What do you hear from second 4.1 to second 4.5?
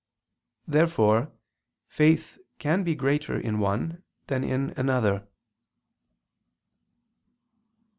than